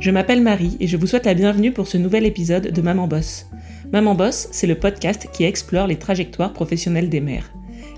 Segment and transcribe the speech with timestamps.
[0.00, 3.08] Je m'appelle Marie et je vous souhaite la bienvenue pour ce nouvel épisode de Maman
[3.08, 3.46] Boss.
[3.92, 7.50] Maman Boss, c'est le podcast qui explore les trajectoires professionnelles des mères.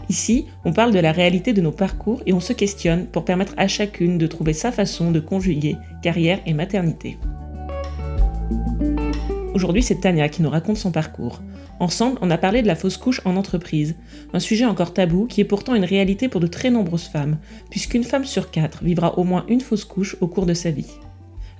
[0.08, 3.52] Ici, on parle de la réalité de nos parcours et on se questionne pour permettre
[3.58, 7.18] à chacune de trouver sa façon de conjuguer carrière et maternité.
[9.52, 11.42] Aujourd'hui, c'est Tania qui nous raconte son parcours.
[11.80, 13.94] Ensemble, on a parlé de la fausse couche en entreprise,
[14.32, 17.36] un sujet encore tabou qui est pourtant une réalité pour de très nombreuses femmes,
[17.70, 20.88] puisqu'une femme sur quatre vivra au moins une fausse couche au cours de sa vie.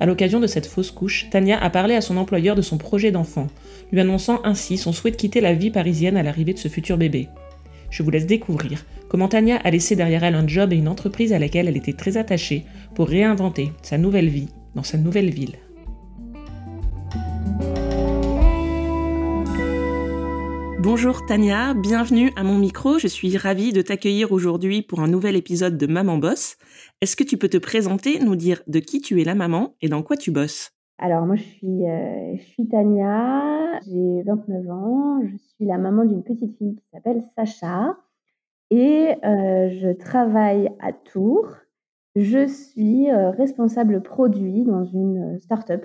[0.01, 3.13] À l'occasion de cette fausse couche, Tania a parlé à son employeur de son projet
[3.13, 3.49] d'enfant,
[3.93, 6.97] lui annonçant ainsi son souhait de quitter la vie parisienne à l'arrivée de ce futur
[6.97, 7.29] bébé.
[7.91, 11.35] Je vous laisse découvrir comment Tania a laissé derrière elle un job et une entreprise
[11.35, 12.65] à laquelle elle était très attachée
[12.95, 15.57] pour réinventer sa nouvelle vie dans sa nouvelle ville.
[20.83, 22.99] Bonjour Tania, bienvenue à mon micro.
[22.99, 26.57] Je suis ravie de t'accueillir aujourd'hui pour un nouvel épisode de Maman Boss.
[27.03, 29.91] Est-ce que tu peux te présenter, nous dire de qui tu es la maman et
[29.91, 30.73] dans quoi tu bosses?
[30.97, 32.35] Alors moi je suis, euh,
[32.71, 37.99] Tania, j'ai 29 ans, je suis la maman d'une petite fille qui s'appelle Sacha
[38.71, 41.57] et euh, je travaille à Tours.
[42.17, 45.85] Je suis euh, responsable produit dans une start-up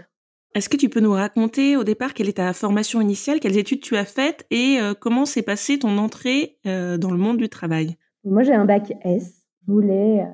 [0.55, 3.81] est-ce que tu peux nous raconter au départ quelle est ta formation initiale, quelles études
[3.81, 7.49] tu as faites et euh, comment s'est passée ton entrée euh, dans le monde du
[7.49, 7.97] travail?
[8.23, 9.43] Moi, j'ai un bac S.
[9.67, 10.25] Je voulais euh,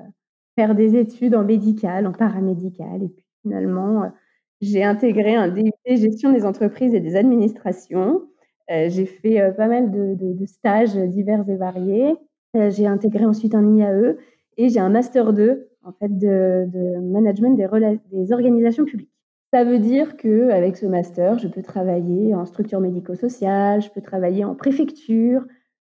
[0.54, 3.02] faire des études en médical, en paramédical.
[3.02, 4.12] Et puis finalement,
[4.60, 8.22] j'ai intégré un DUT gestion des entreprises et des administrations.
[8.68, 12.14] j'ai fait pas mal de, stages divers et variés.
[12.54, 14.16] j'ai intégré ensuite un IAE
[14.56, 17.66] et j'ai un master 2 en fait de, management des,
[18.12, 19.10] des organisations publiques.
[19.52, 24.46] Ça veut dire qu'avec ce master, je peux travailler en structure médico-sociale, je peux travailler
[24.46, 25.44] en préfecture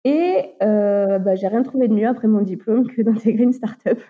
[0.05, 4.01] et euh, bah, j'ai rien trouvé de mieux après mon diplôme que d'intégrer une start-up.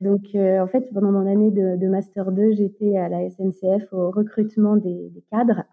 [0.00, 4.12] Donc, euh, en fait, pendant mon année de, Master 2, j'étais à la SNCF au
[4.12, 5.64] recrutement des, cadres.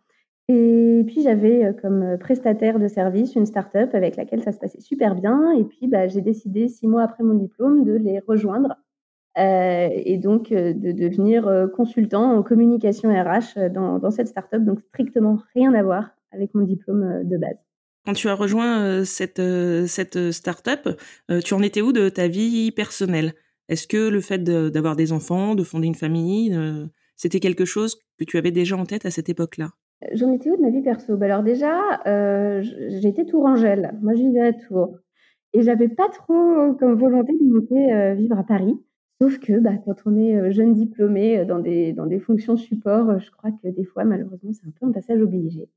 [0.47, 4.81] Et puis, j'avais euh, comme prestataire de service une start-up avec laquelle ça se passait
[4.81, 5.51] super bien.
[5.51, 8.88] Et puis, bah, j'ai décidé, six mois après mon diplôme, de les rejoindre euh,
[9.39, 14.79] et donc euh, de devenir euh, consultant en communication RH dans, dans cette startup, donc
[14.89, 17.57] strictement rien à voir avec mon diplôme de base.
[18.05, 19.41] Quand tu as rejoint cette,
[19.87, 20.89] cette start-up,
[21.43, 23.33] tu en étais où de ta vie personnelle?
[23.67, 26.57] Est-ce que le fait d'avoir des enfants, de fonder une famille,
[27.15, 29.71] c'était quelque chose que tu avais déjà en tête à cette époque-là?
[30.13, 31.17] J'en étais où de ma vie perso?
[31.17, 31.99] Bah Alors déjà,
[33.01, 33.97] j'étais tourangelle.
[34.01, 34.95] Moi, je vivais à Tours.
[35.53, 38.75] Et j'avais pas trop comme volonté de monter vivre à Paris.
[39.21, 43.29] Sauf que bah, quand on est jeune diplômé dans des, dans des fonctions support, je
[43.31, 45.67] crois que des fois, malheureusement, c'est un peu un passage obligé.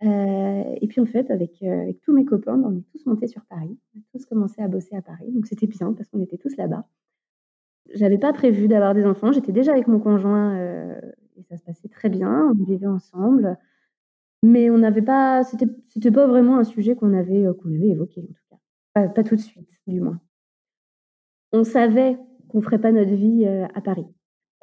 [0.00, 3.44] et puis en fait, avec, avec tous mes copains, bah, on est tous montés sur
[3.44, 3.78] Paris.
[3.94, 5.30] On a tous commencé à bosser à Paris.
[5.30, 6.84] Donc c'était bien parce qu'on était tous là-bas.
[7.94, 9.32] J'avais pas prévu d'avoir des enfants.
[9.32, 10.56] J'étais déjà avec mon conjoint
[11.36, 12.50] et ça se passait très bien.
[12.50, 13.58] On vivait ensemble.
[14.42, 18.26] Mais on n'avait pas, c'était, pas vraiment un sujet qu'on avait, qu'on avait évoqué en
[18.26, 19.08] tout cas.
[19.08, 20.20] Pas tout de suite, du moins.
[21.52, 22.18] On savait
[22.52, 24.06] qu'on ferait pas notre vie euh, à Paris.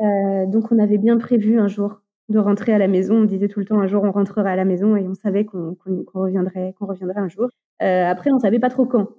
[0.02, 3.16] Euh, donc on avait bien prévu un jour de rentrer à la maison.
[3.16, 5.46] On disait tout le temps un jour on rentrerait à la maison et on savait
[5.46, 5.76] qu'on
[6.14, 7.50] reviendrait, reviendrait un jour.
[7.82, 9.10] Euh, après on savait pas trop quand.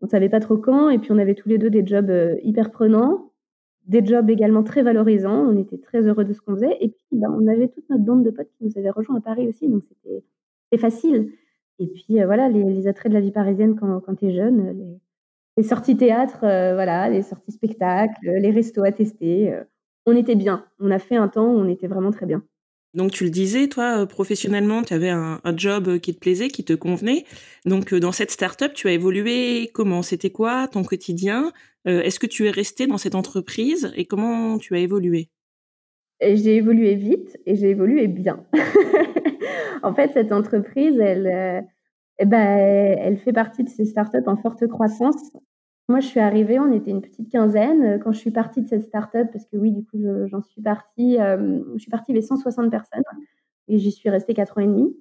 [0.00, 2.12] On savait pas trop quand et puis on avait tous les deux des jobs
[2.42, 3.32] hyper prenants,
[3.86, 5.46] des jobs également très valorisants.
[5.48, 8.04] On était très heureux de ce qu'on faisait et puis ben, on avait toute notre
[8.04, 11.32] bande de potes qui nous avaient rejoints à Paris aussi, donc c'était facile.
[11.78, 14.98] Et puis voilà, les, attraits de la vie parisienne quand, quand tu es jeune,
[15.58, 19.52] les sorties théâtre, euh, voilà, les sorties spectacles, les restos à tester.
[19.52, 19.64] Euh,
[20.06, 20.64] on était bien.
[20.78, 22.44] On a fait un temps où on était vraiment très bien.
[22.94, 26.64] Donc tu le disais, toi, euh, professionnellement, tu avais un, job qui te plaisait, qui
[26.64, 27.24] te convenait.
[27.64, 30.02] Donc dans cette start-up, tu as évolué comment?
[30.02, 31.52] C'était quoi ton quotidien?
[31.84, 35.30] Est-ce que tu es resté dans cette entreprise et comment tu as évolué?
[36.20, 38.44] J'ai évolué vite et j'ai évolué bien.
[39.82, 41.66] en fait, cette entreprise, elle,
[42.18, 45.32] eh ben, elle fait partie de ces startups en forte croissance.
[45.88, 47.98] Moi, je suis arrivée, on était une petite quinzaine.
[48.02, 51.18] Quand je suis partie de cette startup, parce que oui, du coup, j'en suis partie,
[51.18, 53.02] euh, je suis partie avec 160 personnes
[53.68, 54.94] et j'y suis restée quatre ans et demi.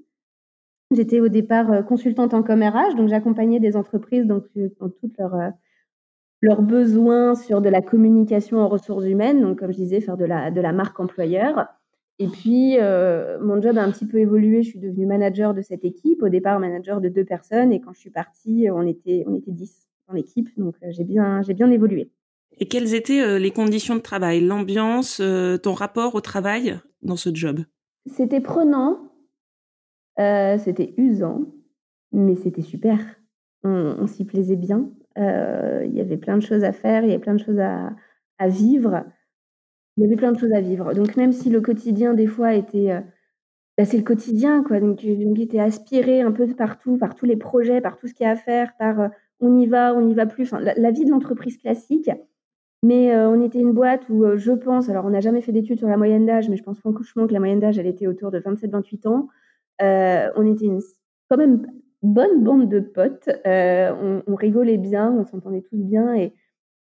[0.92, 5.18] J'étais au départ euh, consultante en commérage, donc j'accompagnais des entreprises donc, euh, dans toutes
[5.18, 5.52] leurs,
[6.42, 10.26] leurs besoins sur de la communication en ressources humaines, donc comme je disais, faire de
[10.26, 11.68] la, de la marque employeur.
[12.20, 14.64] Et puis, euh, mon job a un petit peu évolué.
[14.64, 16.24] Je suis devenue manager de cette équipe.
[16.24, 17.72] Au départ, manager de deux personnes.
[17.72, 20.50] Et quand je suis partie, on était, on était dix dans l'équipe.
[20.58, 22.12] Donc, euh, j'ai bien, j'ai bien évolué.
[22.60, 25.22] Et quelles étaient euh, les conditions de travail, l'ambiance,
[25.62, 27.60] ton rapport au travail dans ce job?
[28.08, 29.12] C'était prenant,
[30.18, 31.42] c'était usant,
[32.12, 33.00] mais c'était super.
[33.64, 34.90] On, s'y plaisait bien.
[35.18, 37.92] Il y avait plein de choses à faire, il y avait plein de choses à,
[38.40, 39.04] à vivre.
[39.98, 40.94] Il y avait plein de choses à vivre.
[40.94, 43.02] Donc même si le quotidien des fois était, heu,
[43.78, 47.26] bah, c'est le quotidien quoi, donc donc était aspiré un peu de partout, par tous
[47.26, 50.02] les projets, par tout ce qu'il y a à faire, par, on y va, on
[50.02, 52.10] n'y va plus, enfin la vie de l'entreprise classique.
[52.84, 55.52] Mais heu, on était une boîte où, heu, je pense alors on n'a jamais fait
[55.52, 58.08] d'études sur la moyenne d'âge, mais je pense franchement que la moyenne d'âge, elle était
[58.08, 59.30] autour de 27-28 ans.
[59.82, 60.82] Heu, on était une
[61.30, 61.68] quand même
[62.04, 66.34] bonne bande de potes, on rigolait bien, on s'entendait tous bien et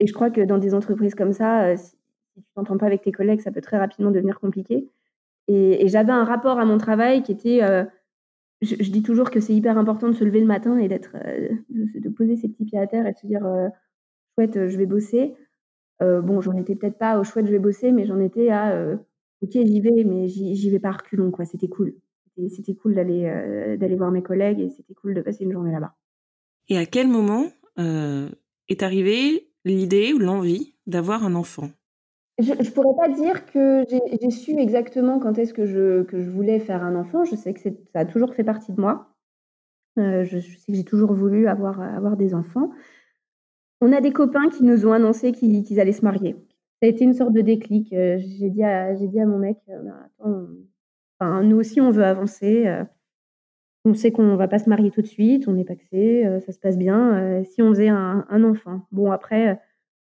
[0.06, 1.92] je crois que dans des entreprises comme ça, si
[2.38, 4.90] tu t'entends pas avec tes collègues, ça peut très rapidement devenir compliqué
[5.48, 7.62] et j'avais un rapport à mon travail qui était,
[8.62, 11.60] je dis toujours que c'est hyper important de se lever le matin et d'être, heu,
[11.70, 13.70] de poser ses petits pieds à terre et de se dire, heu:
[14.36, 15.36] «Chouette, je vais bosser».
[16.02, 18.96] Bon, j'en étais peut-être pas au chouette, je vais bosser, mais j'en étais à,
[19.42, 21.46] OK, j'y vais, mais j'y vais pas à reculons, quoi.
[21.46, 21.96] C'était cool.
[22.50, 25.96] C'était cool d'aller, d'aller voir mes collègues et c'était cool de passer une journée là-bas.
[26.68, 27.48] Et à quel moment,
[27.78, 31.70] est arrivée l'idée ou l'envie d'avoir un enfant?
[32.38, 36.84] Je je pourrais pas dire que j'ai su exactement quand est-ce que je voulais faire
[36.84, 37.24] un enfant.
[37.24, 39.08] Je sais que ça a toujours fait partie de moi.
[40.00, 41.80] Heu, je sais que j'ai toujours voulu avoir,
[42.18, 42.72] des enfants.
[43.82, 46.36] On a des copains qui nous ont annoncé qu'ils allaient se marier.
[46.82, 49.58] Ça a été une sorte de déclic, heu, j'ai dit à mon mec:
[50.26, 50.66] «Heu,
[51.20, 52.68] bah, nous aussi on veut avancer,
[53.86, 56.52] on sait qu'on va pas se marier tout de suite, on est pacsés, heu, ça
[56.54, 59.60] se passe bien, si on faisait un enfant?» bon après,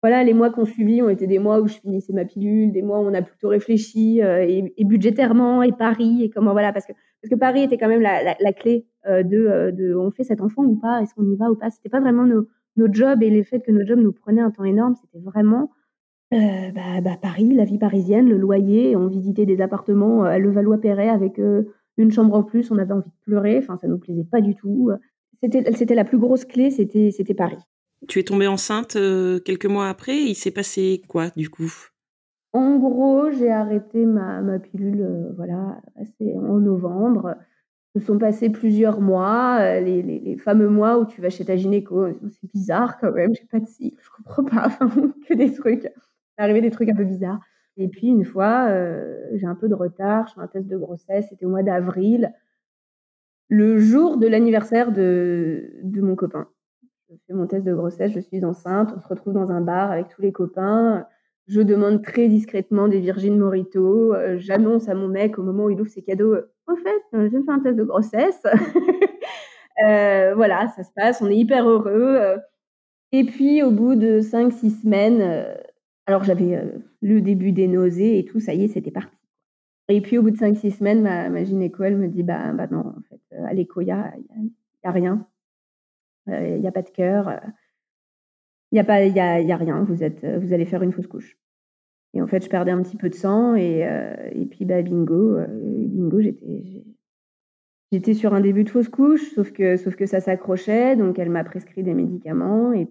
[0.02, 2.72] voilà, les mois qui ont suivi ont été des mois où je finissais ma pilule,
[2.72, 6.52] des mois où on a plutôt réfléchi, heu et et budgétairement et Paris et comment
[6.52, 6.92] voilà, parce que
[7.22, 10.24] parce que Paris était quand même la la clé, heu, de, heu, de on fait
[10.24, 11.02] cet enfant ou pas?
[11.02, 11.70] Est-ce qu'on y va ou pas?
[11.70, 12.46] C'était pas vraiment nos
[12.76, 15.70] nos jobs et le fait que nos jobs nous prenaient un temps énorme, c'était vraiment,
[16.34, 16.38] heu,
[16.74, 18.96] bah bah, Paris, la vie parisienne, le loyer.
[18.96, 21.68] On visitait des appartements, heu, à Levallois-Perret avec, heu,
[21.98, 24.54] une chambre en plus, on avait envie de pleurer, enfin ça nous plaisait pas du
[24.56, 24.90] tout.
[25.42, 27.58] C'était c'était la plus grosse clé, c'était c'était Paris.
[28.06, 31.72] Tu es tombée enceinte, heu, quelques mois après, il s'est passé quoi du coup?
[32.52, 35.80] En gros, j'ai arrêté ma pilule, heu, voilà,
[36.36, 37.34] en novembre.
[37.94, 42.08] Se sont passés plusieurs mois, heu, les fameux mois où tu vas chez ta gynéco,
[42.30, 44.70] c'est bizarre quand même, j'ai pas de cycle, je comprends pas,
[45.28, 45.88] que des trucs.
[46.38, 47.40] Arrivé des trucs un peu bizarres
[47.78, 50.76] et puis une fois, heu, j'ai un peu de retard, je fais un test de
[50.76, 52.32] grossesse, c'était au mois d'avril.
[53.50, 56.48] Le jour de l'anniversaire de mon copain.
[57.10, 59.90] Je fais mon test de grossesse, je suis enceinte, on se retrouve dans un bar
[59.90, 61.06] avec tous les copains.
[61.46, 65.70] Je demande très discrètement des Virgin Mojito, heu, j'annonce à mon mec au moment où
[65.70, 68.42] il ouvre ses cadeaux, heu: «Au fait, heu, je de faire un test de grossesse».
[70.36, 72.38] Voilà, ça se passe, on est hyper heureux, heu
[73.12, 75.46] et puis au bout de 5-6 semaines,
[76.06, 76.62] alors j'avais,
[77.02, 79.12] le début des nausées et tout, ça y est, c'était parti
[79.90, 82.68] et puis au bout de 5-6 semaines, ma ma gynéco, elle me dit: «Bah bah
[82.70, 84.52] non, en fait, à l'écho, il y a il y a il
[84.86, 85.26] y a rien.
[86.28, 87.38] Heu, il y a pas de cœur, heu»
[88.72, 91.06] «il y a pas y a rien, vous êtes, heu, vous allez faire une fausse
[91.06, 91.36] couche»
[92.14, 93.80] et en fait, je perdais un petit peu de sang et
[94.32, 96.84] et puis, bah, bingo, bingo, j'étais
[97.92, 101.30] j'étais sur un début de fausse couche, sauf que sauf que ça s'accrochait, donc elle
[101.30, 102.88] m'a prescrit des médicaments et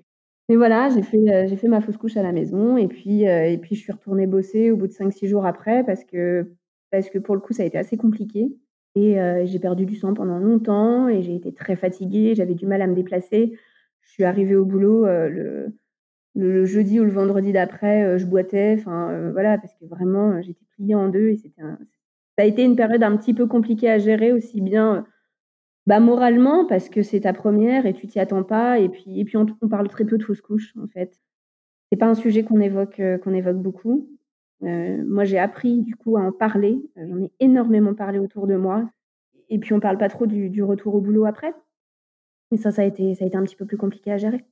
[0.50, 3.58] et voilà, j'ai fait, j'ai fait ma fausse couche à la maison et puis, et
[3.62, 6.54] puis je suis retournée bosser au bout de 5-6 jours après parce que
[6.92, 8.48] parce que pour le coup, ça a été assez compliqué
[9.20, 12.82] heu, j'ai perdu du sang pendant longtemps et j'ai été très fatiguée, j'avais du mal
[12.82, 13.58] à me déplacer.
[14.02, 15.68] Je suis arrivée au boulot, heu,
[16.36, 20.66] le jeudi ou le vendredi d'après, heu, je boitais, enfin, voilà, parce que vraiment, j'étais
[20.78, 21.62] pliée en 2 et c'était
[22.38, 25.06] ça a été une période un petit peu compliquée à gérer aussi bien,
[25.88, 29.26] bah, moralement parce que c'est ta 1re et tu t'y attends pas et puis et
[29.26, 31.20] puis on parle très peu de fausse couche, en fait.
[31.92, 34.10] C'est pas un sujet qu'on évoque, qu'on évoque beaucoup.
[34.64, 38.48] Heu, moi, j'ai appris du coup à en parler, heu, j'en ai énormément parlé autour
[38.48, 38.90] de moi
[39.50, 41.54] et puis on parle pas trop du retour au boulot après
[42.52, 44.46] et ça, ça a été un petit peu plus compliqué à gérer.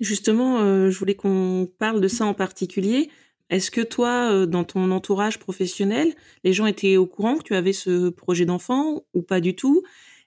[0.00, 3.10] Justement, heu, je voulais qu'on parle de ça en particulier.
[3.50, 6.14] Est-ce que toi, dans ton entourage professionnel,
[6.44, 9.82] les gens étaient au courant que tu avais ce projet d'enfant ou pas du tout?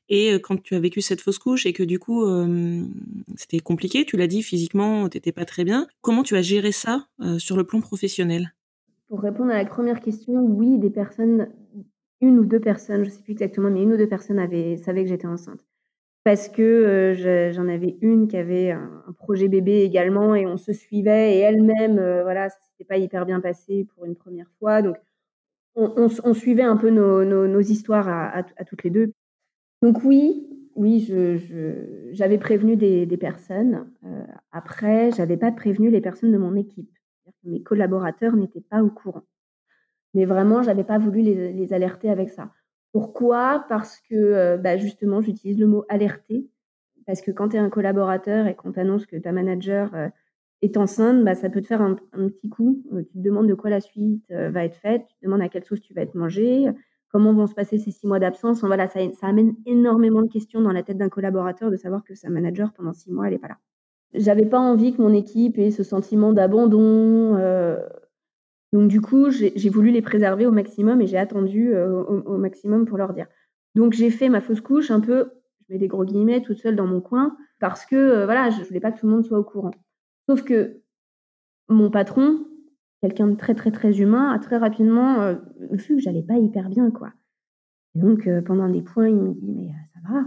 [0.10, 2.26] Et quand tu as vécu cette fausse couche et que du coup,
[3.38, 5.88] c'était compliqué, tu l'as dit physiquement, tu étais pas très bien.
[6.02, 7.08] Comment tu as géré ça,
[7.40, 8.54] sur le plan professionnel?
[9.14, 11.48] Pour répondre à la 1re question, oui, des personnes,
[12.20, 15.04] 1 ou 2 personnes, je sais plus exactement, mais 1 ou 2 personnes avaient savaient
[15.04, 15.60] que j'étais enceinte.
[16.26, 20.74] Parce que, je j'en avais une qui avait un projet bébé également et on se
[20.74, 24.98] suivait et elle-même, heu, voilà, s'était pas hyper bien passé pour une 1re fois, donc
[25.76, 29.14] on suivait un peu nos histoires à toutes les 2.
[29.84, 31.08] Donc oui, oui,
[32.14, 34.10] j'avais prévenu des personnes, heu,
[34.52, 36.92] après j'avais pas prévenu les personnes de mon équipe.
[37.44, 39.24] Mes collaborateurs n'étaient pas au courant.
[40.14, 42.52] Mais vraiment, j'avais pas voulu les alerter avec ça.
[42.94, 43.66] Pourquoi?
[43.70, 46.48] Parce que, heu, bah, justement, j'utilise le mot «alerter»
[47.06, 50.10] parce que quand tu es un collaborateur et qu'on t'annonce que ta manager, heu,
[50.62, 52.84] est enceinte, bah, ça peut te faire un, petit coup.
[53.12, 55.66] tu te demandes de quoi la suite va être faite, tu te demandes à quelle
[55.66, 56.68] sauce tu vas être mangé,
[57.10, 58.62] comment vont se passer ces six mois d'absence?
[58.62, 62.16] voilà, ça, ça, amène énormément de questions dans la tête d'un collaborateur de savoir que
[62.16, 63.58] sa manager pendant six mois, elle n'est pas là.
[64.14, 67.36] J'avais pas envie que mon équipe ait ce sentiment d'abandon.
[68.72, 72.98] donc du coup, j'ai voulu les préserver au maximum et j'ai attendu au, maximum pour
[72.98, 73.28] leur dire.
[73.76, 75.32] Donc j'ai fait ma fausse couche un peu,
[75.68, 78.80] je mets des gros guillemets, toute seule dans mon coin, parce que voilà, je voulais
[78.80, 79.72] pas que tout le monde soit au courant.
[80.30, 80.82] Sauf que
[81.68, 82.46] mon patron,
[83.02, 85.34] quelqu'un de très très très humain, a très rapidement
[85.72, 87.12] vu que j'allais pas hyper bien quoi.
[87.96, 90.26] donc pendant des points, il me dit mais ça va,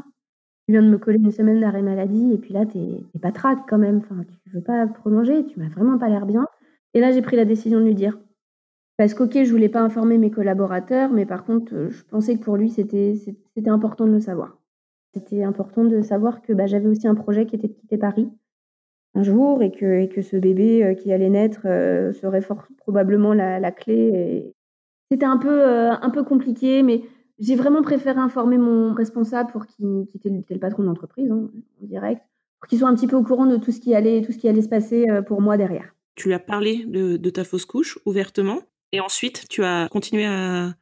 [0.66, 3.58] tu viens de me coller une semaine d'arrêt maladie et puis là t'es pas trac
[3.68, 6.46] quand même, enfin tu veux pas prolonger, tu m'as vraiment pas l'air bien.
[6.94, 8.18] Et là j'ai pris la décision de lui dire
[8.98, 12.56] parce qu'ok, je voulais pas informer mes collaborateurs, mais par contre, je pensais que pour
[12.56, 13.12] lui, c'était
[13.66, 14.56] important de le savoir.
[15.12, 18.30] C'était important de savoir que, bah, j'avais aussi un projet qui était de quitter Paris
[19.14, 22.42] un jour et que que ce bébé, euh, qui allait naître, euh, serait
[22.78, 24.54] probablement la clé
[25.10, 27.02] c'était un peu, euh, un peu compliqué, mais
[27.38, 31.48] j'ai vraiment préféré informer mon responsable pour qu'il qui était le patron de l'entreprise, hein,
[31.82, 32.22] en direct,
[32.60, 34.38] pour qu'il soit un petit peu au courant de tout ce qui allait tout ce
[34.38, 35.94] qui allait se passer, pour moi derrière.
[36.14, 38.60] Tu lui as parlé de ta fausse couche ouvertement?
[38.92, 40.74] Et ensuite, tu as continué à,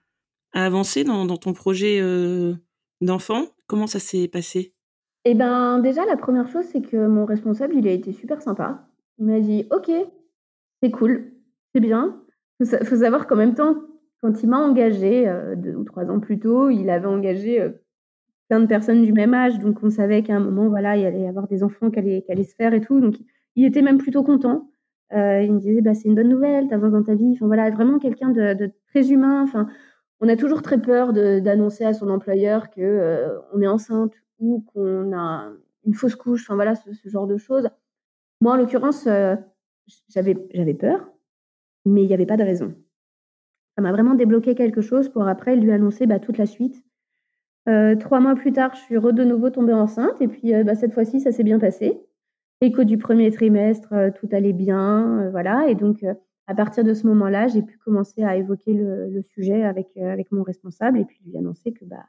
[0.53, 2.55] avancer dans, ton projet euh,
[3.01, 3.47] d'enfant.
[3.67, 4.73] Comment ça s'est passé?
[5.25, 8.87] Eh ben, déjà, la première chose, c'est que mon responsable, il a été super sympa.
[9.19, 9.91] Il m'a dit, OK,
[10.83, 11.33] c'est cool,
[11.75, 12.21] c'est bien.
[12.61, 13.83] Il faut, savoir qu'en même temps,
[14.25, 17.69] quand il m'a engagé euh, deux ou trois ans plus tôt, il avait engagé euh,
[18.49, 19.59] plein de personnes du même âge.
[19.59, 22.43] Donc, on savait qu'à un moment, voilà, il allait y avoir des enfants qui allaient,
[22.43, 23.01] se faire et tout.
[23.01, 23.17] Donc,
[23.55, 24.71] il était même plutôt content.
[25.13, 27.33] Euh, il me disait bah, c'est une bonne nouvelle, t'avances dans ta vie.
[27.35, 29.43] Enfin voilà, vraiment quelqu'un de, très humain.
[29.43, 29.69] Enfin,
[30.21, 34.65] on a toujours très peur d'annoncer à son employeur que euh, on est enceinte ou
[34.73, 35.53] qu'on a
[35.85, 36.45] une fausse couche.
[36.45, 37.69] Enfin voilà, ce, genre de choses.
[38.41, 39.07] Moi, en l'occurrence,
[40.09, 41.11] j'avais peur,
[41.85, 42.75] mais il n'y avait pas de raison.
[43.77, 46.85] Ça m'a vraiment débloqué quelque chose pour après lui annoncer bah, toute la suite.
[47.67, 51.21] trois mois plus tard, je suis de nouveau tombée enceinte et puis bah, cette fois-ci,
[51.21, 52.01] ça s'est bien passé
[52.65, 55.69] écho du premier trimestre, euh, tout allait bien, euh, voilà.
[55.69, 56.15] Et donc, euh,
[56.47, 60.43] à partir de ce moment-là, j'ai pu commencer à évoquer le, sujet avec, avec mon
[60.43, 62.05] responsable et puis lui annoncer que, bah,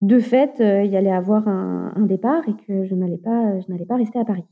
[0.00, 3.86] de fait, il y allait avoir un, départ et que je n'allais pas, je n'allais
[3.86, 4.44] pas rester à Paris.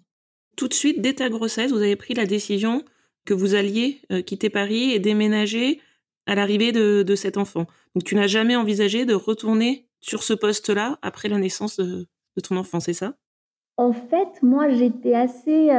[0.57, 2.83] Tout de suite, dès ta grossesse, vous avez pris la décision
[3.25, 5.81] que vous alliez quitter Paris et déménager
[6.26, 7.67] à l'arrivée de, cet enfant.
[7.95, 12.07] Donc, tu n'as jamais envisagé de retourner sur ce poste-là après la naissance de,
[12.43, 13.14] ton enfant, c'est ça?
[13.76, 15.71] En fait, moi, j'étais assez,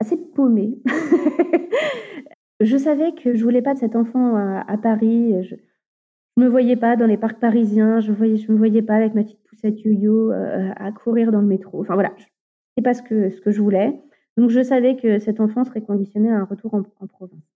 [0.00, 0.78] assez paumée.
[2.60, 5.56] Je savais que je voulais pas de cet enfant à Paris, je
[6.36, 9.12] ne me voyais pas dans les parcs parisiens, je voyais je me voyais pas avec
[9.12, 11.80] ma petite poussette yo-yo, à courir dans le métro.
[11.80, 12.14] Enfin voilà,
[12.76, 14.00] c'est pas ce que ce que je voulais.
[14.36, 17.53] Donc je savais que cet enfant serait conditionné à un retour en province.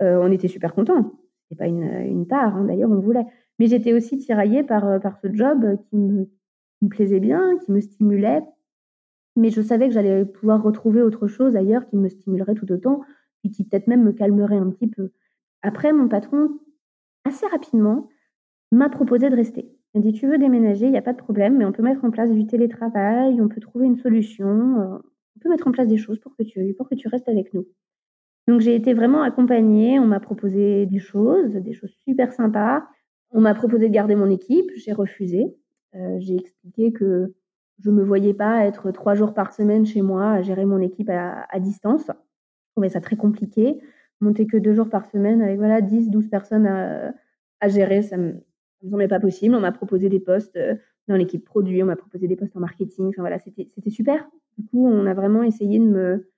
[0.00, 1.12] On était super contents.
[1.48, 3.26] C'est pas une, une tare, hein, d'ailleurs, on voulait.
[3.58, 6.28] Mais j'étais aussi tiraillée par, par ce job qui me
[6.78, 8.42] qui me plaisait bien, qui me stimulait.
[9.36, 13.02] Mais je savais que j'allais pouvoir retrouver autre chose ailleurs qui me stimulerait tout autant,
[13.44, 15.10] et qui peut-être même me calmerait un petit peu.
[15.62, 16.58] Après, mon patron,
[17.24, 18.08] assez rapidement,
[18.72, 19.72] m'a proposé de rester.
[19.94, 21.82] Il m'a dit, tu veux déménager, il n'y a pas de problème, mais on peut
[21.82, 24.98] mettre en place du télétravail, on peut trouver une solution, euh,
[25.36, 27.54] on peut mettre en place des choses pour que tu, pour que tu restes avec
[27.54, 27.66] nous.
[28.48, 32.88] Donc j'ai été vraiment accompagnée, on m'a proposé des choses, des choses super sympas.
[33.30, 35.54] On m'a proposé de garder mon équipe, j'ai refusé.
[35.94, 37.34] Euh, j'ai expliqué que
[37.78, 40.80] je ne me voyais pas être trois jours par semaine chez moi à gérer mon
[40.80, 42.06] équipe à, distance.
[42.06, 43.82] Je trouvais ça très compliqué.
[44.22, 48.32] Monter que deux jours par semaine avec voilà, 10, 12 personnes à, gérer, ça ne
[48.32, 48.40] me,
[48.88, 49.54] semblait pas possible.
[49.56, 50.74] On m'a proposé des postes euh,
[51.06, 53.08] dans l'équipe produit, on m'a proposé des postes en marketing.
[53.08, 54.26] Enfin, voilà, c'était super.
[54.56, 56.30] Du coup, on a vraiment essayé de me,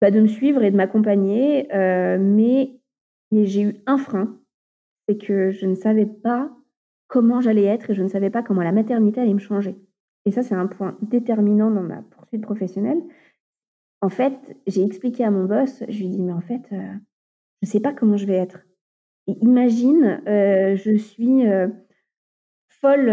[0.00, 1.74] bah, de me suivre et de m'accompagner.
[1.74, 2.78] Euh, mais
[3.32, 4.38] j'ai eu un frein,
[5.08, 6.50] c'est que je ne savais pas
[7.08, 9.76] comment j'allais être et je ne savais pas comment la maternité allait me changer.
[10.24, 13.02] Et ça, c'est un point déterminant dans ma poursuite professionnelle.
[14.00, 14.34] En fait,
[14.66, 16.92] j'ai expliqué à mon boss, je lui ai dit, mais en fait, euh,
[17.62, 18.60] je ne sais pas comment je vais être.
[19.28, 21.44] Et imagine, euh, je suis
[22.68, 23.08] folle,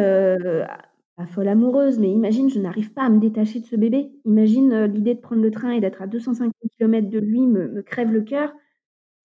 [1.16, 4.12] pas folle amoureuse, mais imagine, je n'arrive pas à me détacher de ce bébé.
[4.26, 7.82] Imagine l'idée de prendre le train et d'être à 250 km de lui me, me
[7.84, 8.52] crève le cœur.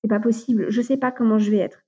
[0.02, 0.70] C'est pas possible.
[0.70, 1.84] Je sais pas comment je vais être.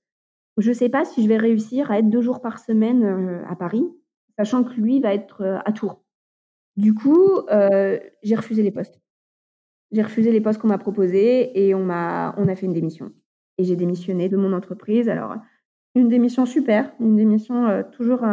[0.57, 3.55] Je sais pas si je vais réussir à être deux jours par semaine euh, à
[3.55, 3.85] Paris,
[4.37, 6.03] sachant que lui va être euh, à Tours.
[6.75, 8.99] Du coup, euh, j'ai refusé les postes.
[9.91, 13.11] J'ai refusé les postes qu'on m'a proposés et on m'a, on a fait une démission.
[13.57, 15.09] Et j'ai démissionné de mon entreprise.
[15.09, 15.35] Alors,
[15.95, 18.23] une démission super, une démission toujours,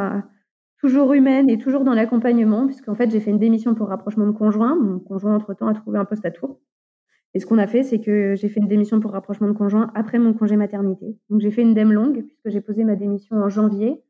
[0.80, 4.32] toujours humaine et toujours dans l'accompagnement, puisqu'en fait, j'ai fait une démission pour rapprochement de
[4.32, 4.76] conjoint.
[4.76, 6.60] Mon conjoint, entre-temps, a trouvé un poste à Tours.
[7.34, 9.90] Et ce qu'on a fait, c'est que j'ai fait une démission pour rapprochement de conjoint
[9.94, 11.16] après mon congé maternité.
[11.28, 14.00] Donc j'ai fait une dème longue, puisque j'ai posé ma démission en janvier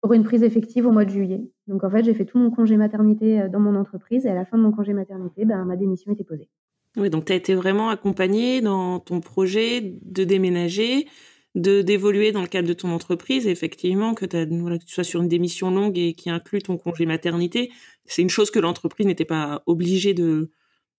[0.00, 1.40] pour une prise effective au mois de juillet.
[1.66, 4.34] Donc en fait, j'ai fait tout mon congé maternité euh, dans mon entreprise et à
[4.34, 6.48] la fin de mon congé maternité, ben, ma démission était posée.
[6.96, 11.06] Oui, donc tu as été vraiment accompagnée dans ton projet de déménager,
[11.54, 13.46] de d'évoluer dans le cadre de ton entreprise.
[13.46, 17.70] effectivement, que, tu sois sur une démission longue et qui inclut ton congé maternité,
[18.06, 20.50] c'est une chose que l'entreprise n'était pas obligée de,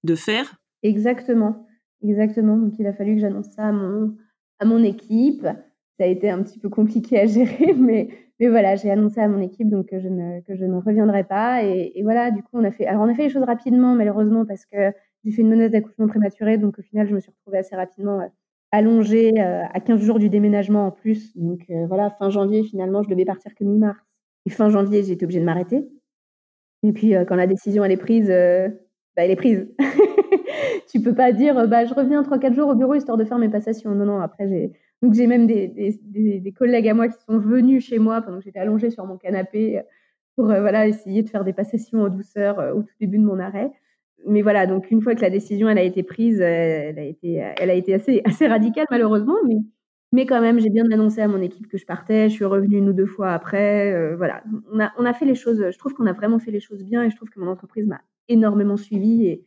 [0.04, 0.62] de faire.
[0.84, 1.68] Exactement,
[2.04, 2.58] exactement.
[2.58, 4.16] Donc il a fallu que j'annonce ça à mon,
[4.60, 5.48] à mon équipe.
[5.98, 8.10] Ça a été un petit peu compliqué à gérer, mais,
[8.40, 11.64] mais voilà, j'ai annoncé à mon équipe donc que je ne, que je reviendrai pas.
[11.64, 12.86] Et, et, voilà, du coup, on a fait.
[12.86, 14.92] Alors, on a fait les choses rapidement, malheureusement, parce que
[15.24, 16.58] j'ai fait une menace d'accouchement prématuré.
[16.58, 18.28] Donc, au final, je me suis retrouvée assez rapidement euh,
[18.76, 21.36] allongée euh, à 15 jours du déménagement en plus.
[21.38, 24.00] Donc, euh, voilà, fin janvier, finalement, je devais partir que mi-mars.
[24.46, 25.88] Et fin janvier, j'ai été obligée de m'arrêter.
[26.84, 29.68] Et puis, quand la décision, elle est prise, bah, elle est prise.
[30.88, 33.50] tu peux pas dire, bah, je reviens 3-4 jours au bureau histoire de faire mes
[33.50, 33.96] passations.
[33.96, 34.72] Non, non, après, j'ai.
[35.02, 38.38] Donc, j'ai même des, des, des, collègues à moi qui sont venus chez moi pendant
[38.38, 39.82] que j'étais allongée sur mon canapé
[40.36, 43.72] pour voilà, essayer de faire des passations en douceur au tout début de mon arrêt
[44.28, 47.44] mais voilà, donc une fois que la décision elle a été prise, elle a été,
[47.58, 49.58] elle a été assez, assez radicale malheureusement, mais,
[50.16, 52.30] mais quand même, j'ai bien annoncé à mon équipe que je partais.
[52.30, 53.92] Je suis revenue une ou deux fois après.
[53.92, 55.62] Euh, voilà, on a, on a fait les choses.
[55.70, 57.86] Je trouve qu'on a vraiment fait les choses bien et je trouve que mon entreprise
[57.86, 59.46] m'a énormément suivi et,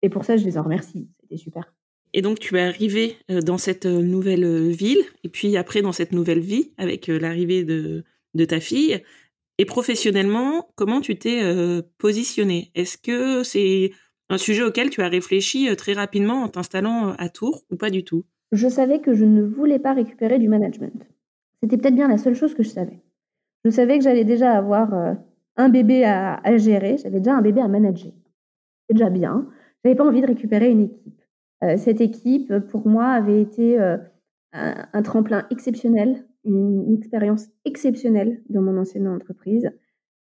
[0.00, 1.10] et pour ça, je les en remercie.
[1.20, 1.70] C'était super.
[2.14, 5.92] Et donc, tu es arrivée euh, dans cette euh, nouvelle ville et puis après dans
[5.92, 9.02] cette nouvelle vie avec l'arrivée de, de ta fille.
[9.58, 11.40] Et professionnellement, comment tu t'es
[11.96, 12.70] positionnée?
[12.74, 13.90] Est-ce que c'est
[14.28, 17.76] un sujet auquel tu as réfléchi euh, très rapidement en t'installant euh, à Tours ou
[17.76, 18.24] pas du tout?
[18.52, 21.06] Je savais que je ne voulais pas récupérer du management.
[21.62, 23.00] C'était peut-être bien la seule chose que je savais.
[23.64, 25.14] Je savais que j'allais déjà avoir euh,
[25.56, 28.12] un bébé à, gérer, j'avais déjà un bébé à manager.
[28.88, 29.48] C'est déjà bien.
[29.84, 31.22] Je n'avais pas envie de récupérer une équipe.
[31.78, 34.00] cette équipe, pour moi, avait été un,
[34.52, 39.70] un, tremplin exceptionnel, une expérience exceptionnelle dans mon ancienne entreprise.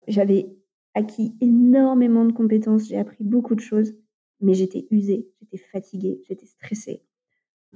[0.06, 0.57] J'avais
[0.98, 3.94] acquis énormément de compétences, j'ai appris beaucoup de choses,
[4.40, 7.02] mais j'étais usée, j'étais fatiguée, j'étais stressée.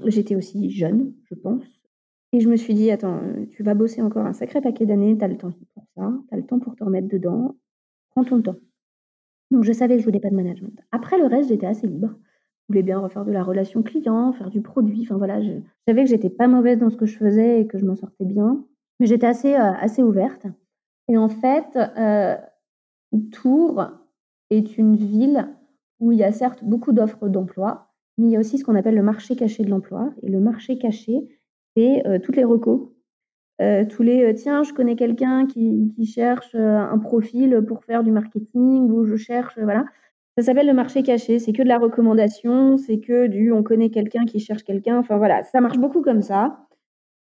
[0.06, 1.64] J'étais aussi jeune, je pense.
[2.32, 5.24] Et je me suis dit, attends, tu vas bosser encore un sacré paquet d'années, tu
[5.24, 7.56] as le temps pour ça, tu as le temps pour te remettre dedans,
[8.10, 8.56] prends ton temps.
[9.50, 10.80] Donc je savais que je voulais pas de management.
[10.92, 12.08] Après le reste, j'étais assez libre.
[12.08, 15.02] Je voulais bien refaire de la relation client, faire du produit.
[15.02, 15.52] Enfin voilà, je,
[15.86, 18.24] savais que j'étais pas mauvaise dans ce que je faisais et que je m'en sortais
[18.24, 18.64] bien.
[18.98, 20.46] Mais j'étais assez, euh, assez ouverte.
[21.08, 22.36] Et en fait, euh,
[23.20, 23.86] Tours
[24.50, 25.48] est une ville
[26.00, 28.74] où il y a certes beaucoup d'offres d'emploi, mais il y a aussi ce qu'on
[28.74, 30.12] appelle le marché caché de l'emploi.
[30.22, 31.28] Et le marché caché,
[31.76, 32.90] c'est euh, toutes les recos.
[33.60, 38.10] Euh, tous les euh, tiens, je connais quelqu'un qui, cherche un profil pour faire du
[38.10, 39.84] marketing ou je cherche, voilà.
[40.38, 41.38] Ça s'appelle le marché caché.
[41.38, 44.98] C'est que de la recommandation, c'est que du on connaît quelqu'un qui cherche quelqu'un.
[44.98, 46.66] Enfin voilà, ça marche beaucoup comme ça.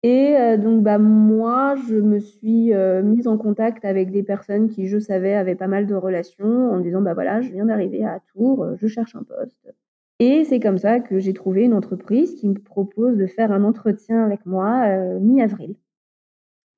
[0.03, 4.97] Et donc bah, moi, je me suis, mise en contact avec des personnes qui, je
[4.97, 8.67] savais, avaient pas mal de relations en disant: «Bah, voilà, je viens d'arriver à Tours,
[8.77, 9.71] je cherche un poste»
[10.19, 13.63] et c'est comme ça que j'ai trouvé une entreprise qui me propose de faire un
[13.63, 14.87] entretien avec moi,
[15.19, 15.75] mi-avril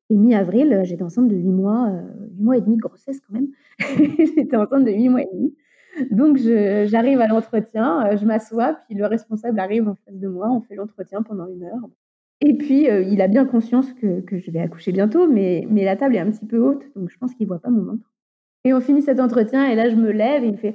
[0.10, 1.90] et mi-avril, j'étais enceinte de 8 mois,
[2.38, 3.48] 8 mois et demi de grossesse quand même.
[4.36, 5.56] J'étais enceinte de 8 mois et demi.
[6.12, 10.62] Donc j'arrive à l'entretien, je m'assois, puis le responsable arrive en face de moi, on
[10.62, 11.90] fait l'entretien pendant une heure.
[12.46, 15.86] Et puis, euh, il a bien conscience que, que, je vais accoucher bientôt, mais, mais
[15.86, 17.84] la table est un petit peu haute, donc je pense qu'il ne voit pas mon
[17.84, 18.12] ventre.
[18.66, 20.74] Et on finit cet entretien, et là, je me lève, et il me fait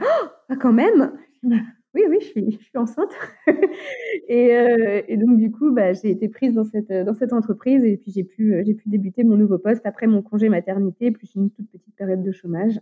[0.49, 1.13] Ah, quand même
[1.95, 3.13] Oui, oui, je suis, je suis enceinte.
[4.29, 7.85] et, euh, et, donc, du coup, bah, j'ai été prise dans cette, dans cette entreprise,
[7.85, 11.35] et puis j'ai pu, j'ai pu débuter mon nouveau poste après mon congé maternité, plus
[11.35, 12.81] une toute petite période de chômage,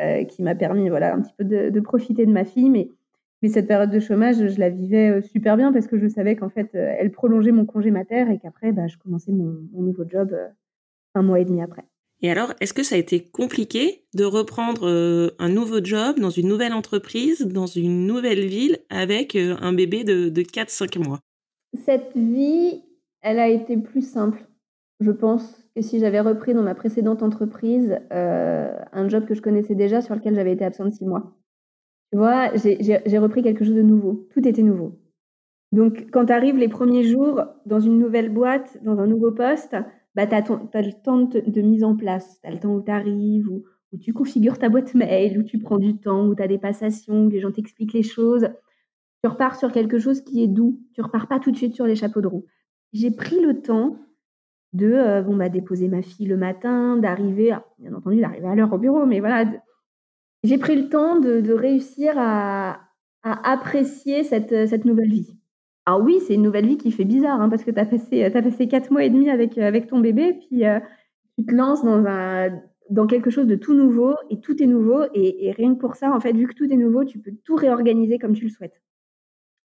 [0.00, 2.70] euh, qui m'a permis voilà, un petit peu de, de profiter de ma fille.
[2.70, 2.88] Mais
[3.44, 6.34] mais cette période de chômage, je la vivais euh, super bien parce que je savais
[6.34, 10.04] qu'en fait, euh, elle prolongeait mon congé mater et qu'après, bah, je commençais mon, nouveau
[10.08, 10.48] job euh,
[11.14, 11.84] un mois et demi après.
[12.22, 14.88] Et alors, est-ce que ça a été compliqué de reprendre
[15.38, 20.30] un nouveau job dans une nouvelle entreprise, dans une nouvelle ville, avec un bébé de,
[20.30, 21.20] de 4-5 mois?
[21.84, 22.82] Cette vie,
[23.20, 24.42] elle a été plus simple.
[25.00, 29.74] Je pense que si j'avais repris dans ma précédente entreprise un job que je connaissais
[29.74, 31.36] déjà, sur lequel j'avais été absente 6 mois.
[32.12, 34.28] Tu vois, j'ai repris quelque chose de nouveau.
[34.32, 34.98] Tout était nouveau.
[35.72, 39.76] Donc, quand tu arrives les premiers jours dans une nouvelle boîte, dans un nouveau poste,
[40.14, 42.40] bah, tu as, le temps de, mise en place.
[42.40, 43.64] Tu as le temps où tu arrives, où,
[44.00, 47.26] tu configures ta boîte mail, où tu prends du temps, où tu as des passations,
[47.26, 48.48] où les gens t'expliquent les choses.
[49.22, 50.80] Tu repars sur quelque chose qui est doux.
[50.94, 52.44] Tu repars pas tout de suite sur les chapeaux de roue.
[52.92, 53.96] J'ai pris le temps
[54.74, 58.72] de euh, bon, bah, déposer ma fille le matin, d'arriver, bien entendu, d'arriver à l'heure
[58.72, 59.44] au bureau, mais voilà,
[60.44, 62.80] j'ai pris le temps de, réussir à,
[63.22, 65.36] apprécier cette, cette, nouvelle vie.
[65.86, 68.30] Alors oui, c'est une nouvelle vie qui fait bizarre, hein, parce que tu as passé,
[68.30, 70.80] passé 4 mois et demi avec, avec ton bébé, puis, heu,
[71.38, 72.50] tu te lances dans un
[72.90, 75.96] dans quelque chose de tout nouveau et tout est nouveau et et rien que pour
[75.96, 78.50] ça, en fait, vu que tout est nouveau, tu peux tout réorganiser comme tu le
[78.50, 78.82] souhaites.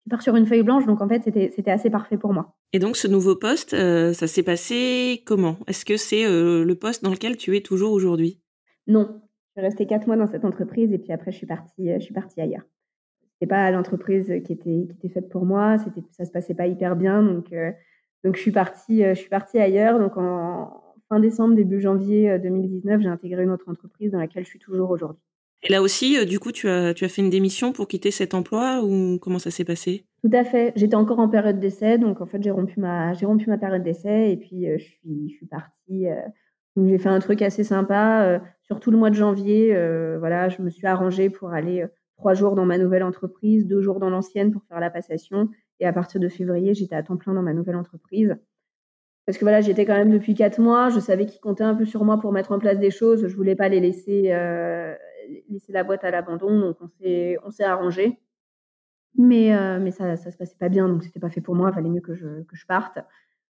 [0.03, 2.57] Tu pars sur une feuille blanche, donc en fait, c'était assez parfait pour moi.
[2.73, 5.59] Et donc ce nouveau poste, heu, ça s'est passé comment?
[5.69, 8.41] Est-ce que c'est, heu, le poste dans lequel tu es toujours aujourd'hui?
[8.87, 9.23] Non,
[9.57, 11.95] je suis restée 4 mois dans cette entreprise et puis après je suis partie, heu,
[12.01, 12.65] je suis partie ailleurs.
[13.35, 16.67] C'était pas l'entreprise qui était qui était faite pour moi, c'était ça se passait pas
[16.69, 17.73] hyper bien donc heu,
[18.25, 22.39] donc je suis partie, heu, je suis partie ailleurs donc en fin décembre, début janvier,
[22.41, 25.21] 2019, j'ai intégré une autre entreprise dans laquelle je suis toujours aujourd'hui.
[25.63, 28.35] Et là aussi, du coup, tu as tu as fait une démission pour quitter cet
[28.35, 30.05] emploi ou comment ça s'est passé?
[30.23, 33.27] Tout à fait, j'étais encore en période d'essai donc en fait, j'ai rompu ma j'ai
[33.27, 36.07] rompu ma période d'essai et puis, je suis je suis partie,
[36.77, 40.17] donc j'ai fait un truc assez sympa, heu, sur tout le mois de janvier, heu,
[40.19, 43.81] voilà, je me suis arrangée pour aller, heu, 3 jours dans ma nouvelle entreprise, 2
[43.83, 45.49] jours dans l'ancienne pour faire la passation.
[45.81, 48.37] Et à partir de février, j'étais à temps plein dans ma nouvelle entreprise.
[49.27, 51.75] Parce que voilà, j'y étais quand même depuis 4 mois, je savais qu'ils comptaient un
[51.75, 54.95] peu sur moi pour mettre en place des choses, je voulais pas les laisser, heu,
[55.51, 58.21] laisser la boîte à l'abandon, donc on s'est on s'est arrangés.
[59.17, 61.71] Mais heu, mais ça ça se passait pas bien, donc c'était pas fait pour moi,
[61.71, 62.99] il fallait mieux que je que je parte,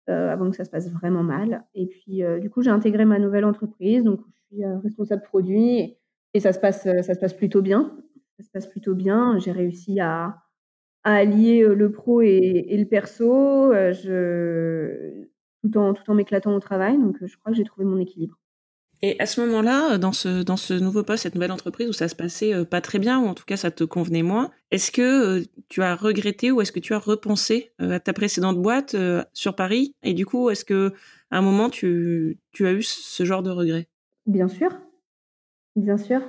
[0.10, 3.06] heu, avant que ça se passe vraiment mal et puis, heu, du coup, j'ai intégré
[3.06, 5.98] ma nouvelle entreprise, donc je suis, heu, responsable produit
[6.34, 7.98] et ça se passe, ça se passe plutôt bien.
[8.38, 9.38] Ça se passe plutôt bien.
[9.40, 10.38] J'ai réussi à
[11.06, 13.74] allier, le pro et le perso,
[15.64, 18.39] tout en tout en m'éclatant au travail, donc je crois que j'ai trouvé mon équilibre.
[19.02, 22.10] Et à ce moment-là, dans ce dans ce nouveau poste, cette nouvelle entreprise où ça
[22.10, 24.92] se passait, heu, pas très bien ou en tout cas ça te convenait moins, est-ce
[24.92, 28.96] que, heu, tu as regretté ou est-ce que tu as repensé, à ta précédente boîte,
[29.34, 29.94] sur Paris?
[30.04, 30.92] Et du coup, est-ce qu'à
[31.32, 33.88] un moment tu tu as eu ce genre de regret?
[34.26, 34.70] Bien sûr,
[35.76, 36.22] bien sûr.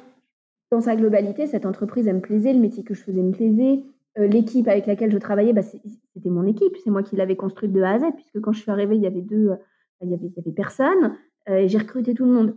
[0.73, 3.81] Dans sa globalité, cette entreprise, elle me plaisait, le métier que je faisais me plaisait,
[4.17, 7.83] l'équipe avec laquelle je travaillais, bah, c'était mon équipe, c'est moi qui l'avais construite de
[7.83, 10.11] A à Z puisque quand je suis arrivée, il y avait 2, heu, bah, il
[10.11, 12.57] y avait il y avait personne, et j'ai recruté tout le monde.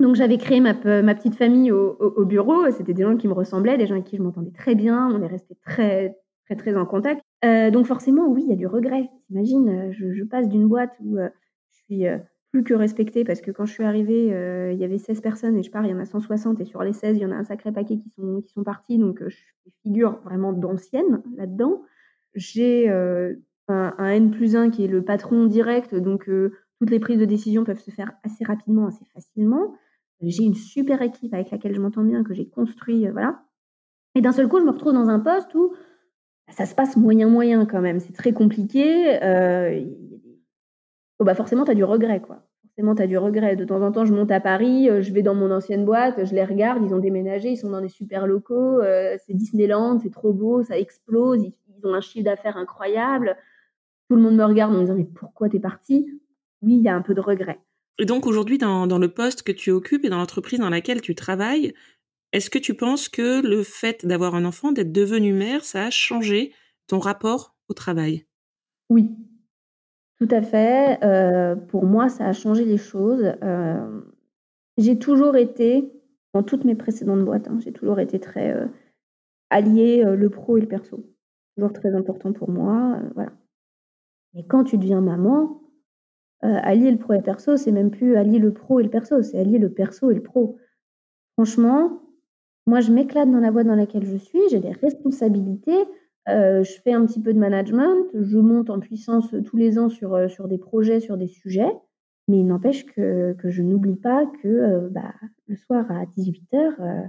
[0.00, 3.16] Donc j'avais créé ma pe ma petite famille au au au bureau, c'était des gens
[3.16, 6.16] qui me ressemblaient, des gens avec qui je m'entendais très bien, on est restés très,
[6.46, 7.22] très, très en contact.
[7.44, 9.10] Heu, donc forcément, oui, il y a du regret.
[9.28, 12.04] Tu imagines, heu, je je passe d'une boîte où, je suis,
[12.52, 14.26] plus que respectée parce que quand je suis arrivée,
[14.72, 16.82] il y avait 16 personnes et je pars, il y en a 160 et sur
[16.82, 19.20] les 16, il y en a un sacré paquet qui sont qui sont partis donc
[19.28, 21.82] je fais figure vraiment d'ancienne là-dedans.
[22.34, 23.36] J'ai, un
[23.68, 26.30] un N+1 qui est le patron direct donc
[26.78, 29.74] toutes les prises de décision peuvent se faire assez rapidement, assez facilement.
[30.22, 33.42] J'ai une super équipe avec laquelle je m'entends bien, que j'ai construit, heu, voilà.
[34.14, 35.70] Et d'un seul coup, je me retrouve dans un poste où,
[36.48, 38.00] bah, ça se passe moyen, moyen quand même.
[38.00, 39.18] C'est très compliqué,
[41.18, 42.42] bon, bah, forcément, tu as du regret, quoi.
[42.62, 43.56] Forcément, tu du regret.
[43.56, 46.24] De temps en temps, je monte à Paris, heu, je vais dans mon ancienne boîte,
[46.26, 48.80] je les regarde, ils ont déménagé, ils sont dans des super locaux,
[49.26, 53.36] c'est Disneyland, c'est trop beau, ça explose, ils ils ont un chiffre d'affaires incroyable.
[54.08, 56.06] Tout le monde me regarde en me disant: «Mais pourquoi tu es parti?»
[56.66, 57.58] Oui, il y a un peu de regret.
[57.98, 61.00] Et donc aujourd'hui, dans dans le poste que tu occupes et dans l'entreprise dans laquelle
[61.02, 61.74] tu travailles,
[62.32, 65.90] est-ce que tu penses que le fait d'avoir un enfant, d'être devenue mère, ça a
[65.90, 66.54] changé
[66.88, 68.26] ton rapport au travail?
[68.88, 69.16] Oui,
[70.18, 74.04] tout à fait, heu, pour moi, ça a changé les choses, hem,
[74.78, 75.92] j'ai toujours été,
[76.34, 78.70] dans toutes mes précédentes boîtes, hein, j'ai toujours été très, heu,
[79.50, 81.06] allier, heu, le pro et le perso.
[81.56, 83.32] Toujours très important pour moi, voilà.
[84.34, 85.60] Mais quand tu deviens maman,
[86.42, 89.22] allier le pro et le perso, c'est même plus allier le pro et le perso,
[89.22, 90.56] c'est allier le perso et le pro.
[91.34, 92.02] Franchement,
[92.66, 95.78] moi, je m'éclate dans la boîte dans laquelle je suis, j'ai des responsabilités,
[96.30, 99.88] heu, je fais un petit peu de management, je monte en puissance, tous les ans
[99.90, 101.72] sur, heu, sur des projets, sur des sujets,
[102.28, 105.14] mais il n'empêche que que je n'oublie pas que, bah,
[105.48, 107.04] le soir à 18:00, heu,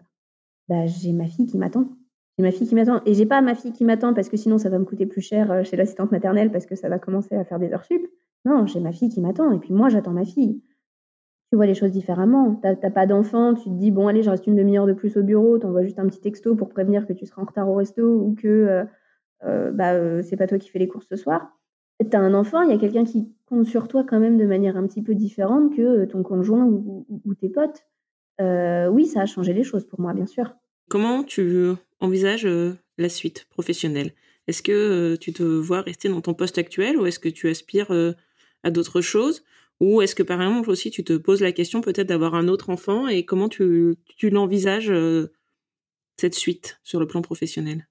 [0.69, 1.89] bah, j'ai ma fille qui m'attend.
[2.37, 4.59] J'ai ma fille qui m'attend et j'ai pas ma fille qui m'attend parce que sinon
[4.59, 7.35] ça va me coûter plus cher, heu, chez l'assistante maternelle parce que ça va commencer
[7.35, 8.05] à faire des heures sup.
[8.45, 10.61] Non, j'ai ma fille qui m'attend et puis moi j'attends ma fille.
[11.51, 12.55] Tu vois les choses différemment.
[12.61, 14.77] Tu as tu as pas d'enfant, tu te dis: «Bon allez, je reste une demi
[14.77, 17.25] heure de plus au bureau», tu envoies juste un petit texto pour prévenir que tu
[17.25, 18.87] seras en retard au resto ou que, heu
[19.47, 21.53] heu, bah, heu, c'est pas toi qui fais les courses ce soir.
[22.01, 24.45] Tu as un enfant, il y a quelqu'un qui compte sur toi quand même de
[24.45, 27.83] manière un petit peu différente que, heu, ton conjoint ou ou tes potes.
[28.39, 30.55] Oui, ça a changé les choses pour moi, bien sûr.
[30.89, 34.13] Comment tu envisages, heu, la suite professionnelle?
[34.47, 34.71] Est-ce que,
[35.13, 38.15] heu, tu te vois rester dans ton poste actuel ou est-ce que tu aspires, heu,
[38.63, 39.43] à d'autres choses?
[39.79, 42.69] Ou est-ce que par exemple aussi tu te poses la question peut-être d'avoir un autre
[42.71, 44.91] enfant et comment tu tu l'envisages,
[46.19, 47.87] cette suite sur le plan professionnel?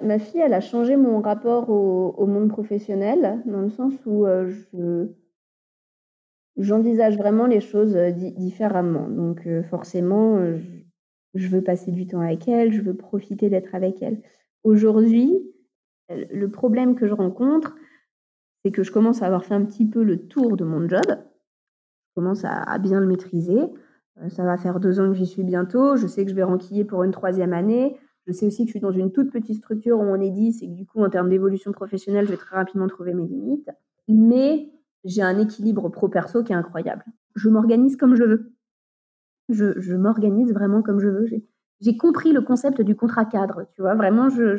[0.00, 4.26] Ma fille, elle a changé mon rapport au monde professionnel, dans le sens où,
[6.56, 9.08] j'envisage vraiment les choses, différemment.
[9.08, 10.38] Donc, forcément,
[11.34, 14.20] je veux passer du temps avec elle, je veux profiter d'être avec elle.
[14.64, 15.32] Aujourd'hui
[16.10, 17.74] Le problème que je rencontre,
[18.64, 21.04] c'est que je commence à avoir fait un petit peu le tour de mon job.
[21.06, 23.60] Je commence à, bien le maîtriser.
[24.20, 25.96] Euh, ça va faire deux ans que j'y suis bientôt.
[25.96, 27.96] Je sais que je vais renquiller pour une troisième année.
[28.26, 30.62] Je sais aussi que je suis dans une toute petite structure où on est 10
[30.62, 33.70] et que du coup, en termes d'évolution professionnelle, je vais très rapidement trouver mes limites.
[34.08, 34.70] Mais
[35.04, 37.04] j'ai un équilibre pro-perso qui est incroyable.
[37.36, 38.52] Je m'organise comme je veux.
[39.48, 41.26] Je, m'organise vraiment comme je veux.
[41.80, 43.94] J'ai compris le concept du contrat cadre, tu vois.
[43.94, 44.56] Vraiment, je,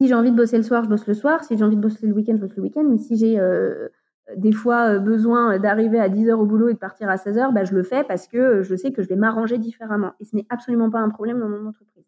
[0.00, 1.42] si j'ai envie de bosser le soir, je bosse le soir.
[1.44, 2.84] Si j'ai envie de bosser le week-end, je bosse le week-end.
[2.84, 3.88] Mais si j'ai euh,
[4.36, 7.64] des fois euh, besoin d'arriver à 10h au boulot et de partir à 16h, bah,
[7.64, 10.12] je le fais parce que je sais que je vais m'arranger différemment.
[10.20, 12.04] Et ce n'est absolument pas un problème dans mon entreprise.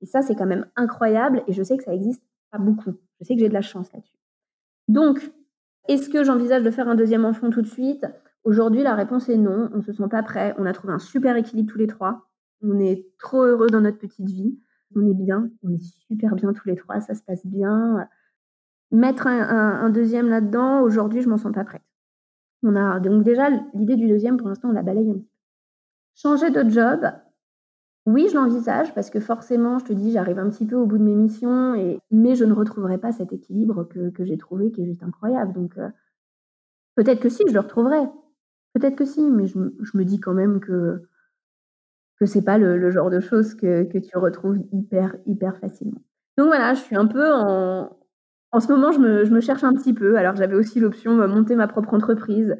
[0.00, 1.42] Et ça, c'est quand même incroyable.
[1.48, 2.94] Et je sais que ça existe pas beaucoup.
[3.20, 4.16] Je sais que j'ai de la chance là-dessus.
[4.88, 5.30] Donc,
[5.88, 8.06] est-ce que j'envisage de faire un deuxième enfant tout de suite?
[8.44, 9.70] Aujourd'hui, la réponse est non.
[9.72, 10.54] On ne se sent pas prêt.
[10.58, 12.28] On a trouvé un super équilibre tous les trois.
[12.62, 14.58] On est trop heureux dans notre petite vie.
[14.94, 15.50] On est bien.
[15.62, 17.00] On est super bien tous les trois.
[17.00, 18.06] Ça se passe bien.
[18.90, 21.82] Mettre un, deuxième là-dedans, aujourd'hui, je m'en sens pas prête.
[22.62, 25.24] Donc déjà l'idée du deuxième, pour l'instant, on la balaye un peu.
[26.14, 27.04] Changer de job,
[28.06, 30.98] oui, je l'envisage parce que forcément, je te dis, j'arrive un petit peu au bout
[30.98, 34.82] de mes missions, et, mais je ne retrouverai pas cet équilibre que, j'ai trouvé qui
[34.82, 35.54] est juste incroyable.
[35.54, 35.88] Donc, euh,
[36.96, 38.02] peut-être que si, je le retrouverai.
[38.74, 41.02] Peut-être que si, mais je, me dis quand même que
[42.20, 46.00] que c'est pas le, genre de choses que, que, tu retrouves hyper, hyper facilement.
[46.38, 47.96] Donc voilà, je suis un peu en...
[48.52, 50.16] En ce moment, je me, je me cherche un petit peu.
[50.16, 52.56] Alors, j'avais aussi l'option de monter ma propre entreprise.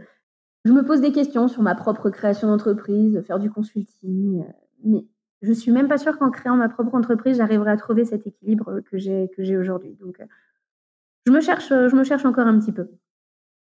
[0.64, 4.42] Je me pose des questions sur ma propre création d'entreprise, faire du consulting.
[4.42, 4.53] Euh,
[4.85, 5.07] mais
[5.42, 8.81] je suis même pas sûre qu'en créant ma propre entreprise, j'arriverai à trouver cet équilibre
[8.81, 9.94] que j'ai que j'ai aujourd'hui.
[10.00, 10.27] Donc, euh,
[11.27, 12.88] je me cherche, je me cherche encore un petit peu.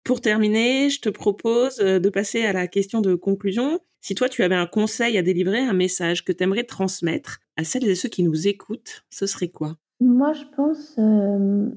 [0.04, 3.80] Pour terminer, je te propose euh, de passer à la question de conclusion.
[4.02, 7.64] Si toi, tu avais un conseil à délivrer, un message que tu aimerais transmettre à
[7.64, 9.76] celles et ceux qui nous écoutent, ce serait quoi?
[10.00, 11.70] Moi, je pense, euh,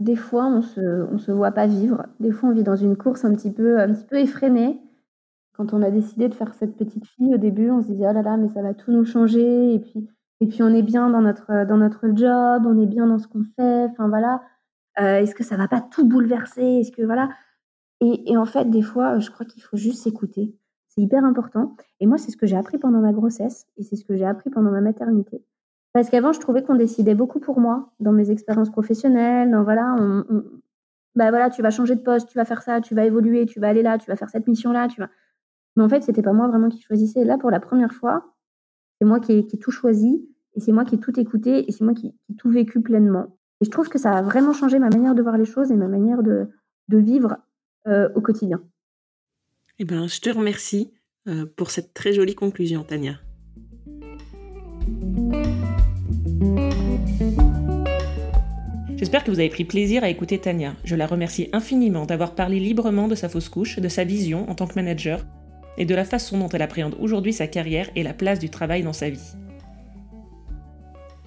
[0.00, 2.04] des fois, on se, se voit pas vivre.
[2.18, 4.80] Des fois, on vit dans une course un petit peu, un petit peu effrénée.
[5.56, 8.12] Quand on a décidé de faire cette petite fille, au début, on se disait oh
[8.12, 9.74] là là, mais ça va tout nous changer.
[9.74, 10.08] Et puis,
[10.40, 13.28] et puis on est bien dans notre, dans notre job, on est bien dans ce
[13.28, 13.86] qu'on fait.
[13.92, 14.42] Enfin voilà.
[15.00, 16.80] Euh, est-ce que ça va pas tout bouleverser?
[16.80, 17.28] Est-ce que voilà
[18.04, 20.56] et, en fait, des fois, je crois qu'il faut juste s'écouter.
[20.88, 21.76] C'est hyper important.
[22.00, 24.26] Et moi, c'est ce que j'ai appris pendant ma grossesse et c'est ce que j'ai
[24.26, 25.44] appris pendant ma maternité.
[25.92, 29.50] Parce qu'avant, je trouvais qu'on décidait beaucoup pour moi dans mes expériences professionnelles.
[29.50, 30.24] Dans, voilà, on,
[31.14, 33.60] bah voilà, tu vas changer de poste, tu vas faire ça, tu vas évoluer, tu
[33.60, 34.88] vas aller là, tu vas faire cette mission-là.
[35.76, 37.24] Mais en fait, c'était pas moi vraiment qui choisissais.
[37.24, 38.34] Là, pour la première fois,
[39.00, 41.84] c'est moi qui ai, tout choisi et c'est moi qui ai tout écouté et c'est
[41.84, 43.38] moi qui, ai tout vécu pleinement.
[43.60, 45.76] Et je trouve que ça a vraiment changé ma manière de voir les choses et
[45.76, 46.48] ma manière de,
[46.88, 47.38] vivre
[47.86, 48.62] au quotidien.
[49.78, 50.92] Eh ben, je te remercie
[51.28, 53.18] euh, pour cette très jolie conclusion, Tania.
[58.96, 60.74] J'espère que vous avez pris plaisir à écouter Tania.
[60.84, 64.54] Je la remercie infiniment d'avoir parlé librement de sa fausse couche, de sa vision en
[64.54, 65.26] tant que manager
[65.78, 68.82] et de la façon dont elle appréhende aujourd'hui sa carrière et la place du travail
[68.82, 69.34] dans sa vie.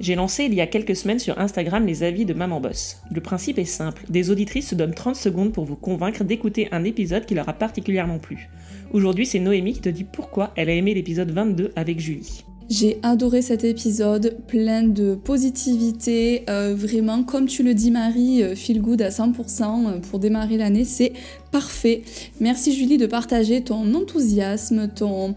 [0.02, 3.02] J'ai lancé il y a quelques semaines sur Instagram les avis de Maman Boss.
[3.10, 6.84] Le principe est simple, des auditrices se donnent 30 secondes pour vous convaincre d'écouter un
[6.84, 8.50] épisode qui leur a particulièrement plu.
[8.92, 12.44] Aujourd'hui c'est Noémie qui te dit pourquoi elle a aimé l'épisode 22 avec Julie.
[12.68, 18.56] J'ai adoré cet épisode, plein de positivité, euh, vraiment comme tu le dis Marie, euh,
[18.56, 21.14] feel good à 100% euh, pour démarrer l'année, c'est
[21.52, 22.02] parfait.
[22.40, 25.36] Merci Julie de partager ton enthousiasme, ton,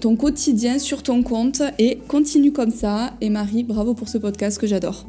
[0.00, 3.14] ton quotidien sur ton compte et continue comme ça.
[3.20, 5.06] Et Marie, bravo pour ce podcast que j'adore.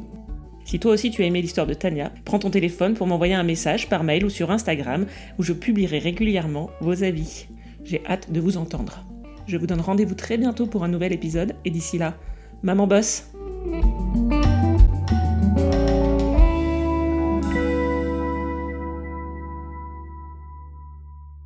[0.64, 3.42] Si toi aussi tu as aimé l'histoire de Tania, prends ton téléphone pour m'envoyer un
[3.42, 5.06] message par mail ou sur Instagram
[5.38, 7.46] où je publierai régulièrement vos avis.
[7.84, 9.04] J'ai hâte de vous entendre.
[9.46, 12.14] Je vous donne rendez-vous très bientôt pour un nouvel épisode et d'ici là,
[12.62, 13.24] maman bosse